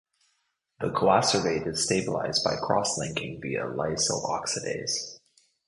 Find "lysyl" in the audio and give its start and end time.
3.65-4.25